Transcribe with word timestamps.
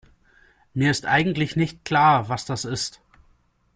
Mir 0.73 0.89
ist 0.89 1.05
eigentlich 1.05 1.55
nicht 1.55 1.85
klar, 1.85 2.27
was 2.27 2.45
das 2.45 2.65
ist. 2.65 3.01